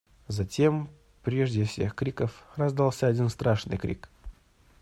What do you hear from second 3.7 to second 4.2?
крик.